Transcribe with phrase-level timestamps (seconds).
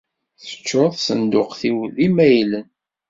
[0.43, 2.67] Teččur tsenduqt-iw d imaylen.